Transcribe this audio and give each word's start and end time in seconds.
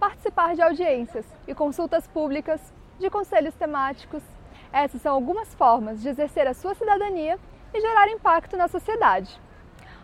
participar 0.00 0.54
de 0.54 0.62
audiências 0.62 1.26
e 1.46 1.54
consultas 1.54 2.08
públicas, 2.08 2.72
de 2.98 3.10
conselhos 3.10 3.54
temáticos. 3.54 4.22
Essas 4.72 5.02
são 5.02 5.14
algumas 5.14 5.54
formas 5.54 6.00
de 6.00 6.08
exercer 6.08 6.48
a 6.48 6.54
sua 6.54 6.74
cidadania 6.74 7.38
e 7.74 7.80
gerar 7.80 8.08
impacto 8.08 8.56
na 8.56 8.66
sociedade. 8.66 9.38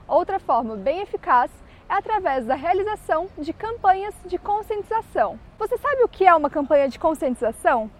Outra 0.06 0.39
forma 0.39 0.77
bem 0.77 1.00
eficaz 1.00 1.50
é 1.89 1.94
através 1.94 2.44
da 2.44 2.55
realização 2.55 3.28
de 3.39 3.55
campanhas 3.55 4.14
de 4.27 4.36
conscientização. 4.36 5.41
Você 5.58 5.78
sabe 5.78 6.02
o 6.02 6.08
que 6.08 6.27
é 6.27 6.34
uma 6.34 6.50
campanha 6.50 6.89
de 6.89 6.98
conscientização? 6.98 7.91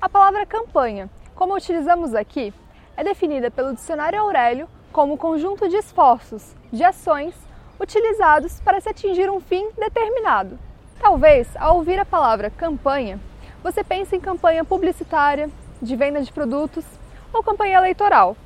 A 0.00 0.08
palavra 0.08 0.46
campanha, 0.46 1.10
como 1.34 1.54
utilizamos 1.54 2.14
aqui, 2.14 2.52
é 2.96 3.04
definida 3.04 3.50
pelo 3.50 3.74
dicionário 3.74 4.20
Aurélio 4.20 4.68
como 4.90 5.18
conjunto 5.18 5.68
de 5.68 5.76
esforços, 5.76 6.54
de 6.72 6.82
ações 6.82 7.34
utilizados 7.78 8.60
para 8.60 8.80
se 8.80 8.88
atingir 8.88 9.30
um 9.30 9.40
fim 9.40 9.70
determinado. 9.72 10.58
Talvez, 11.02 11.48
ao 11.56 11.78
ouvir 11.78 11.98
a 11.98 12.04
palavra 12.04 12.48
campanha, 12.48 13.18
você 13.60 13.82
pense 13.82 14.14
em 14.14 14.20
campanha 14.20 14.64
publicitária, 14.64 15.50
de 15.82 15.96
venda 15.96 16.22
de 16.22 16.32
produtos 16.32 16.84
ou 17.32 17.42
campanha 17.42 17.78
eleitoral. 17.78 18.36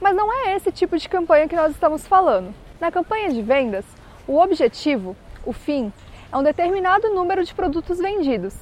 Mas 0.00 0.16
não 0.16 0.32
é 0.32 0.56
esse 0.56 0.72
tipo 0.72 0.96
de 0.96 1.10
campanha 1.10 1.46
que 1.46 1.54
nós 1.54 1.72
estamos 1.72 2.06
falando. 2.06 2.54
Na 2.80 2.90
campanha 2.90 3.28
de 3.28 3.42
vendas, 3.42 3.84
o 4.26 4.38
objetivo, 4.38 5.14
o 5.44 5.52
fim, 5.52 5.92
é 6.32 6.36
um 6.38 6.42
determinado 6.42 7.10
número 7.10 7.44
de 7.44 7.54
produtos 7.54 7.98
vendidos. 7.98 8.56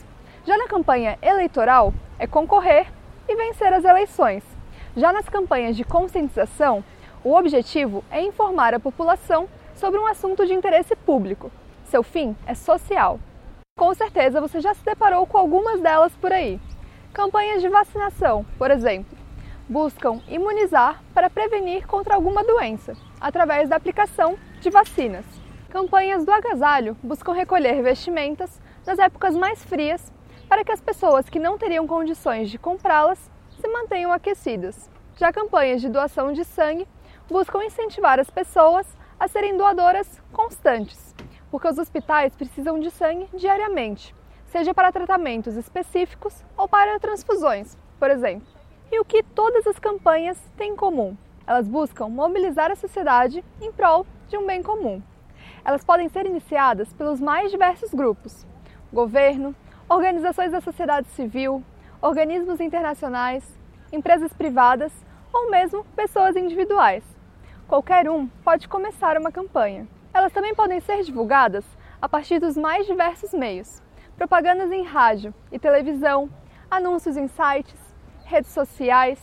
Já 0.44 0.56
na 0.56 0.66
campanha 0.66 1.16
eleitoral, 1.22 1.94
é 2.18 2.26
concorrer 2.26 2.88
e 3.28 3.36
vencer 3.36 3.72
as 3.72 3.84
eleições. 3.84 4.42
Já 4.96 5.12
nas 5.12 5.28
campanhas 5.28 5.76
de 5.76 5.84
conscientização, 5.84 6.82
o 7.22 7.32
objetivo 7.32 8.04
é 8.10 8.20
informar 8.20 8.74
a 8.74 8.80
população 8.80 9.48
sobre 9.76 10.00
um 10.00 10.08
assunto 10.08 10.44
de 10.44 10.52
interesse 10.52 10.96
público. 10.96 11.52
Seu 11.84 12.02
fim 12.02 12.36
é 12.48 12.54
social. 12.56 13.20
Com 13.76 13.92
certeza 13.92 14.40
você 14.40 14.60
já 14.60 14.72
se 14.72 14.84
deparou 14.84 15.26
com 15.26 15.36
algumas 15.36 15.80
delas 15.80 16.12
por 16.14 16.32
aí. 16.32 16.60
Campanhas 17.12 17.60
de 17.60 17.68
vacinação, 17.68 18.46
por 18.56 18.70
exemplo, 18.70 19.18
buscam 19.68 20.22
imunizar 20.28 21.02
para 21.12 21.28
prevenir 21.28 21.84
contra 21.84 22.14
alguma 22.14 22.44
doença, 22.44 22.96
através 23.20 23.68
da 23.68 23.74
aplicação 23.74 24.38
de 24.60 24.70
vacinas. 24.70 25.24
Campanhas 25.70 26.24
do 26.24 26.30
agasalho 26.30 26.96
buscam 27.02 27.32
recolher 27.32 27.82
vestimentas 27.82 28.62
nas 28.86 29.00
épocas 29.00 29.34
mais 29.34 29.64
frias 29.64 30.12
para 30.48 30.64
que 30.64 30.72
as 30.72 30.80
pessoas 30.80 31.28
que 31.28 31.40
não 31.40 31.58
teriam 31.58 31.86
condições 31.86 32.50
de 32.50 32.58
comprá-las 32.58 33.30
se 33.60 33.68
mantenham 33.68 34.12
aquecidas. 34.12 34.88
Já 35.16 35.32
campanhas 35.32 35.80
de 35.80 35.88
doação 35.88 36.32
de 36.32 36.44
sangue 36.44 36.86
buscam 37.28 37.64
incentivar 37.64 38.20
as 38.20 38.30
pessoas 38.30 38.86
a 39.18 39.28
serem 39.28 39.56
doadoras 39.56 40.22
constantes, 40.32 41.13
porque 41.54 41.68
os 41.68 41.78
hospitais 41.78 42.34
precisam 42.34 42.80
de 42.80 42.90
sangue 42.90 43.28
diariamente, 43.32 44.12
seja 44.46 44.74
para 44.74 44.90
tratamentos 44.90 45.54
específicos 45.54 46.44
ou 46.56 46.66
para 46.66 46.98
transfusões, 46.98 47.76
por 47.96 48.10
exemplo. 48.10 48.48
E 48.90 48.98
o 48.98 49.04
que 49.04 49.22
todas 49.22 49.64
as 49.68 49.78
campanhas 49.78 50.36
têm 50.56 50.72
em 50.72 50.76
comum? 50.76 51.16
Elas 51.46 51.68
buscam 51.68 52.08
mobilizar 52.08 52.72
a 52.72 52.74
sociedade 52.74 53.44
em 53.62 53.70
prol 53.70 54.04
de 54.28 54.36
um 54.36 54.44
bem 54.44 54.64
comum. 54.64 55.00
Elas 55.64 55.84
podem 55.84 56.08
ser 56.08 56.26
iniciadas 56.26 56.92
pelos 56.92 57.20
mais 57.20 57.52
diversos 57.52 57.94
grupos: 57.94 58.44
governo, 58.92 59.54
organizações 59.88 60.50
da 60.50 60.60
sociedade 60.60 61.06
civil, 61.10 61.62
organismos 62.02 62.58
internacionais, 62.58 63.44
empresas 63.92 64.32
privadas 64.32 64.92
ou 65.32 65.52
mesmo 65.52 65.84
pessoas 65.94 66.34
individuais. 66.34 67.04
Qualquer 67.68 68.10
um 68.10 68.26
pode 68.42 68.66
começar 68.66 69.16
uma 69.16 69.30
campanha. 69.30 69.86
Elas 70.14 70.32
também 70.32 70.54
podem 70.54 70.78
ser 70.78 71.02
divulgadas 71.02 71.64
a 72.00 72.08
partir 72.08 72.38
dos 72.38 72.56
mais 72.56 72.86
diversos 72.86 73.32
meios: 73.34 73.82
propagandas 74.16 74.70
em 74.70 74.84
rádio 74.84 75.34
e 75.50 75.58
televisão, 75.58 76.30
anúncios 76.70 77.16
em 77.16 77.26
sites, 77.26 77.74
redes 78.24 78.52
sociais, 78.52 79.18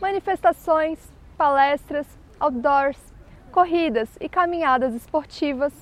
manifestações, 0.00 0.98
palestras, 1.36 2.06
outdoors, 2.40 2.98
corridas 3.52 4.08
e 4.18 4.30
caminhadas 4.30 4.94
esportivas, 4.94 5.74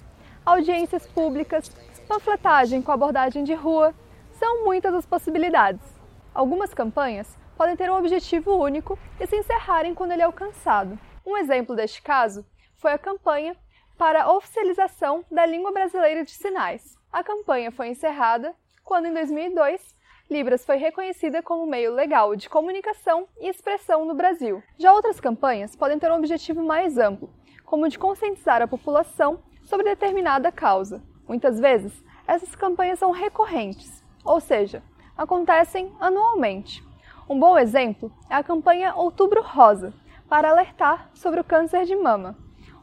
audiências 0.44 1.06
públicas, 1.06 1.68
panfletagem 2.08 2.82
com 2.82 2.90
abordagem 2.90 3.44
de 3.44 3.54
rua. 3.54 3.94
São 4.32 4.64
muitas 4.64 4.92
as 4.92 5.06
possibilidades. 5.06 5.86
Algumas 6.34 6.74
campanhas 6.74 7.38
podem 7.56 7.76
ter 7.76 7.88
um 7.90 7.96
objetivo 7.96 8.56
único 8.56 8.98
e 9.20 9.26
se 9.26 9.36
encerrarem 9.36 9.94
quando 9.94 10.12
ele 10.12 10.22
é 10.22 10.24
alcançado. 10.24 10.98
Um 11.24 11.36
exemplo 11.36 11.76
deste 11.76 12.02
caso 12.02 12.44
foi 12.76 12.92
a 12.92 12.98
campanha 12.98 13.56
para 13.98 14.22
a 14.22 14.32
oficialização 14.32 15.24
da 15.28 15.44
língua 15.44 15.72
brasileira 15.72 16.24
de 16.24 16.30
sinais. 16.30 16.96
A 17.12 17.24
campanha 17.24 17.72
foi 17.72 17.88
encerrada 17.88 18.54
quando, 18.84 19.06
em 19.06 19.12
2002, 19.12 19.98
Libras 20.30 20.64
foi 20.64 20.76
reconhecida 20.76 21.42
como 21.42 21.66
meio 21.66 21.92
legal 21.92 22.36
de 22.36 22.48
comunicação 22.48 23.26
e 23.40 23.48
expressão 23.48 24.04
no 24.04 24.14
Brasil. 24.14 24.62
Já 24.78 24.92
outras 24.92 25.18
campanhas 25.18 25.74
podem 25.74 25.98
ter 25.98 26.12
um 26.12 26.16
objetivo 26.16 26.62
mais 26.62 26.96
amplo, 26.96 27.32
como 27.64 27.86
o 27.86 27.88
de 27.88 27.98
conscientizar 27.98 28.62
a 28.62 28.68
população 28.68 29.42
sobre 29.64 29.86
determinada 29.86 30.52
causa. 30.52 31.02
Muitas 31.26 31.58
vezes, 31.58 32.04
essas 32.26 32.54
campanhas 32.54 32.98
são 32.98 33.10
recorrentes, 33.10 34.04
ou 34.24 34.38
seja, 34.38 34.82
acontecem 35.16 35.92
anualmente. 35.98 36.84
Um 37.28 37.40
bom 37.40 37.58
exemplo 37.58 38.12
é 38.30 38.34
a 38.34 38.44
campanha 38.44 38.94
Outubro 38.94 39.42
Rosa, 39.42 39.92
para 40.28 40.50
alertar 40.50 41.10
sobre 41.14 41.40
o 41.40 41.44
câncer 41.44 41.84
de 41.84 41.96
mama, 41.96 42.36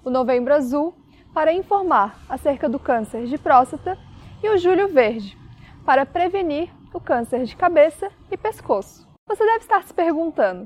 o 0.04 0.10
Novembro 0.10 0.54
Azul, 0.54 0.96
para 1.36 1.52
informar 1.52 2.18
acerca 2.30 2.70
do 2.70 2.80
câncer 2.80 3.26
de 3.26 3.38
próstata, 3.38 3.98
e 4.42 4.48
o 4.50 4.58
Júlio 4.58 4.88
Verde, 4.88 5.38
para 5.86 6.06
prevenir 6.06 6.70
o 6.94 7.00
câncer 7.00 7.44
de 7.44 7.58
cabeça 7.58 8.10
e 8.32 8.38
pescoço. 8.38 9.06
Você 9.28 9.46
deve 9.46 9.60
estar 9.60 9.84
se 9.84 9.94
perguntando: 9.94 10.66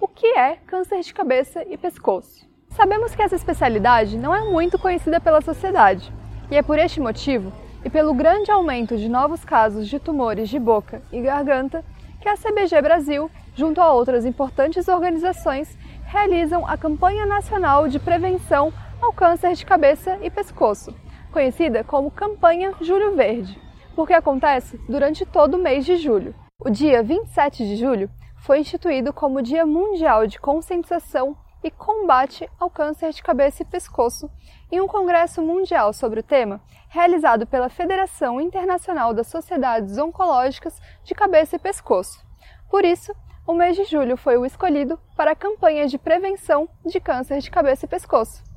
o 0.00 0.08
que 0.08 0.26
é 0.26 0.56
câncer 0.56 1.00
de 1.02 1.14
cabeça 1.14 1.64
e 1.70 1.78
pescoço? 1.78 2.44
Sabemos 2.70 3.14
que 3.14 3.22
essa 3.22 3.36
especialidade 3.36 4.18
não 4.18 4.34
é 4.34 4.40
muito 4.40 4.76
conhecida 4.76 5.20
pela 5.20 5.40
sociedade, 5.40 6.12
e 6.50 6.56
é 6.56 6.62
por 6.62 6.80
este 6.80 7.00
motivo 7.00 7.52
e 7.84 7.88
pelo 7.88 8.12
grande 8.12 8.50
aumento 8.50 8.96
de 8.96 9.08
novos 9.08 9.44
casos 9.44 9.86
de 9.86 10.00
tumores 10.00 10.48
de 10.48 10.58
boca 10.58 11.00
e 11.12 11.20
garganta 11.20 11.84
que 12.20 12.28
a 12.28 12.36
CBG 12.36 12.82
Brasil, 12.82 13.30
junto 13.54 13.80
a 13.80 13.92
outras 13.92 14.24
importantes 14.24 14.88
organizações, 14.88 15.78
realizam 16.06 16.66
a 16.66 16.76
Campanha 16.76 17.24
Nacional 17.24 17.86
de 17.86 18.00
Prevenção 18.00 18.72
ao 19.00 19.12
câncer 19.12 19.54
de 19.54 19.64
cabeça 19.64 20.18
e 20.22 20.30
pescoço, 20.30 20.94
conhecida 21.32 21.84
como 21.84 22.10
Campanha 22.10 22.74
Julho 22.80 23.14
Verde, 23.14 23.60
porque 23.94 24.12
acontece 24.12 24.78
durante 24.88 25.24
todo 25.24 25.54
o 25.54 25.62
mês 25.62 25.84
de 25.84 25.96
julho. 25.96 26.34
O 26.60 26.70
dia 26.70 27.02
27 27.02 27.66
de 27.66 27.76
julho 27.76 28.10
foi 28.38 28.60
instituído 28.60 29.12
como 29.12 29.42
Dia 29.42 29.64
Mundial 29.64 30.26
de 30.26 30.40
Conscientização 30.40 31.36
e 31.62 31.70
Combate 31.70 32.48
ao 32.58 32.70
Câncer 32.70 33.12
de 33.12 33.22
Cabeça 33.22 33.62
e 33.62 33.66
Pescoço 33.66 34.30
em 34.70 34.80
um 34.80 34.86
congresso 34.86 35.42
mundial 35.42 35.92
sobre 35.92 36.20
o 36.20 36.22
tema, 36.22 36.60
realizado 36.88 37.46
pela 37.46 37.68
Federação 37.68 38.40
Internacional 38.40 39.14
das 39.14 39.26
Sociedades 39.26 39.98
Oncológicas 39.98 40.80
de 41.04 41.14
Cabeça 41.14 41.56
e 41.56 41.58
Pescoço. 41.58 42.24
Por 42.70 42.84
isso, 42.84 43.12
o 43.46 43.54
mês 43.54 43.76
de 43.76 43.84
julho 43.84 44.16
foi 44.16 44.36
o 44.36 44.44
escolhido 44.44 44.98
para 45.16 45.32
a 45.32 45.36
campanha 45.36 45.86
de 45.86 45.98
prevenção 45.98 46.68
de 46.84 47.00
câncer 47.00 47.38
de 47.38 47.50
cabeça 47.50 47.86
e 47.86 47.88
pescoço. 47.88 48.47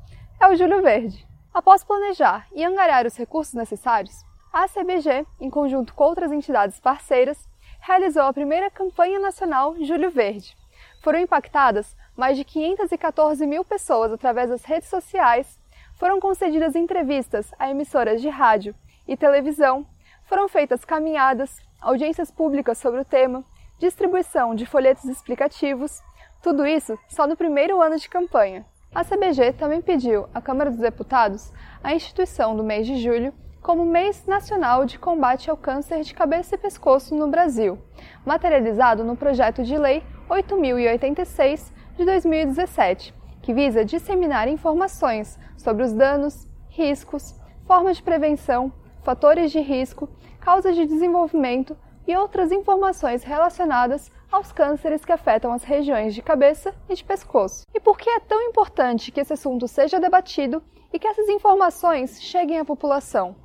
É 0.42 0.48
o 0.48 0.56
Julho 0.56 0.82
Verde. 0.82 1.24
Após 1.54 1.84
planejar 1.84 2.48
e 2.52 2.64
angariar 2.64 3.06
os 3.06 3.16
recursos 3.16 3.54
necessários, 3.54 4.24
a 4.52 4.66
CBG, 4.66 5.24
em 5.40 5.48
conjunto 5.48 5.94
com 5.94 6.02
outras 6.02 6.32
entidades 6.32 6.80
parceiras, 6.80 7.48
realizou 7.78 8.24
a 8.24 8.32
primeira 8.32 8.68
campanha 8.68 9.20
nacional 9.20 9.76
Julho 9.84 10.10
Verde. 10.10 10.56
Foram 11.00 11.20
impactadas 11.20 11.96
mais 12.16 12.36
de 12.36 12.42
514 12.42 13.46
mil 13.46 13.64
pessoas 13.64 14.10
através 14.10 14.50
das 14.50 14.64
redes 14.64 14.88
sociais, 14.88 15.60
foram 15.94 16.18
concedidas 16.18 16.74
entrevistas 16.74 17.54
a 17.56 17.70
emissoras 17.70 18.20
de 18.20 18.28
rádio 18.28 18.74
e 19.06 19.16
televisão, 19.16 19.86
foram 20.24 20.48
feitas 20.48 20.84
caminhadas, 20.84 21.56
audiências 21.80 22.32
públicas 22.32 22.78
sobre 22.78 23.00
o 23.00 23.04
tema, 23.04 23.44
distribuição 23.78 24.56
de 24.56 24.66
folhetos 24.66 25.04
explicativos, 25.04 26.02
tudo 26.42 26.66
isso 26.66 26.98
só 27.08 27.28
no 27.28 27.36
primeiro 27.36 27.80
ano 27.80 27.96
de 27.96 28.08
campanha. 28.08 28.66
A 28.94 29.02
CBG 29.04 29.54
também 29.54 29.80
pediu 29.80 30.28
à 30.34 30.40
Câmara 30.42 30.70
dos 30.70 30.78
Deputados 30.78 31.50
a 31.82 31.94
instituição 31.94 32.54
do 32.54 32.62
mês 32.62 32.86
de 32.86 32.98
julho 32.98 33.32
como 33.62 33.86
Mês 33.86 34.26
Nacional 34.26 34.84
de 34.84 34.98
Combate 34.98 35.48
ao 35.48 35.56
Câncer 35.56 36.02
de 36.02 36.12
Cabeça 36.12 36.56
e 36.56 36.58
Pescoço 36.58 37.14
no 37.14 37.26
Brasil, 37.26 37.78
materializado 38.22 39.02
no 39.02 39.16
projeto 39.16 39.62
de 39.62 39.78
lei 39.78 40.02
8086 40.28 41.72
de 41.96 42.04
2017, 42.04 43.14
que 43.40 43.54
visa 43.54 43.82
disseminar 43.82 44.46
informações 44.46 45.38
sobre 45.56 45.84
os 45.84 45.94
danos, 45.94 46.46
riscos, 46.68 47.34
formas 47.64 47.96
de 47.96 48.02
prevenção, 48.02 48.70
fatores 49.02 49.50
de 49.50 49.60
risco, 49.60 50.06
causas 50.38 50.76
de 50.76 50.84
desenvolvimento 50.84 51.74
e 52.06 52.14
outras 52.14 52.52
informações 52.52 53.24
relacionadas 53.24 54.12
aos 54.32 54.50
cânceres 54.50 55.04
que 55.04 55.12
afetam 55.12 55.52
as 55.52 55.62
regiões 55.62 56.14
de 56.14 56.22
cabeça 56.22 56.74
e 56.88 56.94
de 56.94 57.04
pescoço. 57.04 57.66
E 57.74 57.78
por 57.78 57.98
que 57.98 58.08
é 58.08 58.18
tão 58.18 58.40
importante 58.40 59.12
que 59.12 59.20
esse 59.20 59.34
assunto 59.34 59.68
seja 59.68 60.00
debatido 60.00 60.62
e 60.90 60.98
que 60.98 61.06
essas 61.06 61.28
informações 61.28 62.20
cheguem 62.22 62.58
à 62.58 62.64
população? 62.64 63.36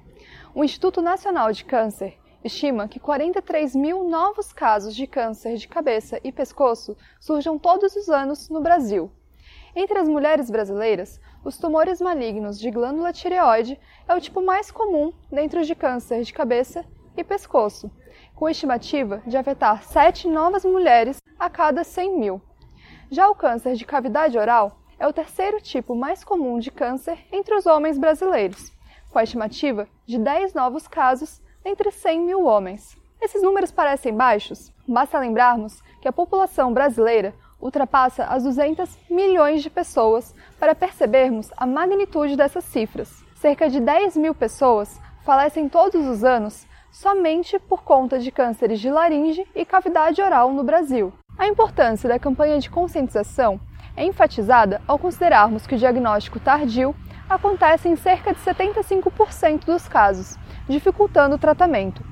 O 0.55 0.63
Instituto 0.63 1.01
Nacional 1.01 1.51
de 1.51 1.65
Câncer 1.65 2.17
estima 2.41 2.87
que 2.87 3.01
43 3.01 3.75
mil 3.75 4.07
novos 4.07 4.53
casos 4.53 4.95
de 4.95 5.05
câncer 5.05 5.57
de 5.57 5.67
cabeça 5.67 6.21
e 6.23 6.31
pescoço 6.31 6.95
surjam 7.19 7.59
todos 7.59 7.93
os 7.97 8.07
anos 8.07 8.47
no 8.47 8.61
Brasil. 8.61 9.11
Entre 9.75 9.99
as 9.99 10.07
mulheres 10.07 10.49
brasileiras, 10.49 11.19
os 11.43 11.57
tumores 11.57 11.99
malignos 11.99 12.57
de 12.57 12.71
glândula 12.71 13.11
tireoide 13.11 13.77
é 14.07 14.15
o 14.15 14.21
tipo 14.21 14.41
mais 14.41 14.71
comum 14.71 15.11
dentro 15.29 15.63
de 15.65 15.75
câncer 15.75 16.23
de 16.23 16.33
cabeça 16.33 16.85
e 17.15 17.23
pescoço, 17.23 17.91
com 18.37 18.47
estimativa 18.47 19.21
de 19.27 19.35
afetar 19.35 19.83
7 19.83 20.29
novas 20.29 20.63
mulheres 20.63 21.17
a 21.37 21.49
cada 21.49 21.83
100 21.83 22.17
mil. 22.17 22.41
Já 23.11 23.27
o 23.27 23.35
câncer 23.35 23.75
de 23.75 23.85
cavidade 23.85 24.37
oral 24.37 24.79
é 24.97 25.05
o 25.05 25.11
terceiro 25.11 25.59
tipo 25.59 25.93
mais 25.93 26.23
comum 26.23 26.57
de 26.57 26.71
câncer 26.71 27.17
entre 27.33 27.53
os 27.53 27.65
homens 27.65 27.97
brasileiros 27.97 28.77
com 29.09 29.19
a 29.19 29.23
estimativa 29.23 29.87
de 30.05 30.19
10 30.19 30.53
novos 30.53 30.87
casos 30.87 31.41
entre 31.65 31.89
100 31.91 32.21
mil 32.21 32.45
homens. 32.45 32.95
Esses 33.19 33.41
números 33.41 33.71
parecem 33.71 34.13
baixos? 34.13 34.71
Basta 34.87 35.19
lembrarmos 35.19 35.81
que 35.99 36.07
a 36.07 36.13
população 36.13 36.71
brasileira 36.71 37.33
ultrapassa 37.59 38.25
as 38.25 38.43
200 38.43 38.95
milhões 39.09 39.63
de 39.63 39.71
pessoas 39.71 40.35
para 40.59 40.75
percebermos 40.75 41.49
a 41.57 41.65
magnitude 41.65 42.35
dessas 42.35 42.63
cifras. 42.65 43.23
Cerca 43.35 43.67
de 43.69 43.79
10 43.79 44.17
mil 44.17 44.35
pessoas 44.35 44.99
falecem 45.25 45.67
todos 45.67 46.05
os 46.05 46.23
anos 46.23 46.67
somente 46.97 47.59
por 47.59 47.83
conta 47.83 48.17
de 48.17 48.31
cânceres 48.31 48.79
de 48.79 48.89
laringe 48.89 49.45
e 49.53 49.63
cavidade 49.63 50.19
oral 50.19 50.51
no 50.51 50.63
Brasil. 50.63 51.13
A 51.37 51.45
importância 51.45 52.09
da 52.09 52.17
campanha 52.17 52.57
de 52.57 52.71
conscientização 52.71 53.59
é 53.95 54.03
enfatizada 54.03 54.81
ao 54.87 54.97
considerarmos 54.97 55.67
que 55.67 55.75
o 55.75 55.77
diagnóstico 55.77 56.39
tardio 56.39 56.95
acontece 57.29 57.87
em 57.87 57.95
cerca 57.95 58.33
de 58.33 58.39
75% 58.39 59.65
dos 59.65 59.87
casos, 59.87 60.37
dificultando 60.67 61.35
o 61.35 61.39
tratamento. 61.39 62.03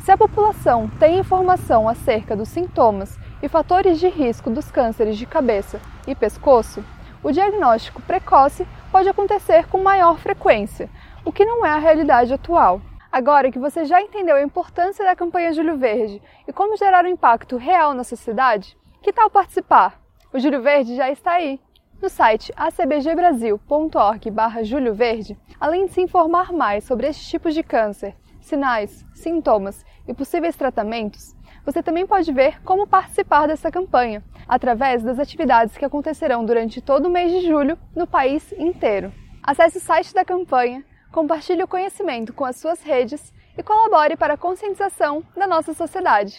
Se 0.00 0.10
a 0.10 0.18
população 0.18 0.90
tem 0.98 1.20
informação 1.20 1.88
acerca 1.88 2.34
dos 2.34 2.48
sintomas 2.48 3.16
e 3.40 3.48
fatores 3.48 4.00
de 4.00 4.08
risco 4.08 4.50
dos 4.50 4.72
cânceres 4.72 5.16
de 5.16 5.24
cabeça 5.24 5.80
e 6.04 6.16
pescoço, 6.16 6.84
o 7.22 7.30
diagnóstico 7.30 8.02
precoce 8.02 8.66
pode 8.90 9.08
acontecer 9.08 9.68
com 9.68 9.80
maior 9.80 10.18
frequência, 10.18 10.90
o 11.24 11.30
que 11.30 11.44
não 11.44 11.64
é 11.64 11.70
a 11.70 11.78
realidade 11.78 12.34
atual. 12.34 12.80
Agora 13.12 13.52
que 13.52 13.58
você 13.58 13.84
já 13.84 14.00
entendeu 14.00 14.36
a 14.36 14.42
importância 14.42 15.04
da 15.04 15.14
campanha 15.14 15.52
Julho 15.52 15.76
Verde 15.76 16.22
e 16.48 16.52
como 16.52 16.78
gerar 16.78 17.04
um 17.04 17.08
impacto 17.08 17.58
real 17.58 17.92
na 17.92 18.04
sociedade, 18.04 18.74
que 19.02 19.12
tal 19.12 19.28
participar? 19.28 20.00
O 20.32 20.38
Julho 20.38 20.62
Verde 20.62 20.96
já 20.96 21.10
está 21.10 21.32
aí! 21.32 21.60
No 22.00 22.08
site 22.08 22.50
acbgbrasil.org/julho 22.56 24.94
verde, 24.94 25.38
além 25.60 25.84
de 25.84 25.92
se 25.92 26.00
informar 26.00 26.54
mais 26.54 26.84
sobre 26.84 27.06
estes 27.06 27.28
tipos 27.28 27.52
de 27.52 27.62
câncer, 27.62 28.16
sinais, 28.40 29.04
sintomas 29.12 29.84
e 30.08 30.14
possíveis 30.14 30.56
tratamentos, 30.56 31.36
você 31.66 31.82
também 31.82 32.06
pode 32.06 32.32
ver 32.32 32.62
como 32.62 32.86
participar 32.86 33.46
dessa 33.46 33.70
campanha, 33.70 34.24
através 34.48 35.02
das 35.02 35.18
atividades 35.18 35.76
que 35.76 35.84
acontecerão 35.84 36.46
durante 36.46 36.80
todo 36.80 37.04
o 37.06 37.10
mês 37.10 37.30
de 37.30 37.42
julho 37.46 37.78
no 37.94 38.06
país 38.06 38.52
inteiro. 38.52 39.12
Acesse 39.42 39.76
o 39.76 39.82
site 39.82 40.14
da 40.14 40.24
campanha, 40.24 40.82
compartilhe 41.12 41.62
o 41.62 41.68
conhecimento 41.68 42.32
com 42.32 42.44
as 42.44 42.56
suas 42.56 42.82
redes 42.82 43.32
e 43.56 43.62
colabore 43.62 44.16
para 44.16 44.34
a 44.34 44.38
conscientização 44.38 45.22
da 45.36 45.46
nossa 45.46 45.74
sociedade. 45.74 46.34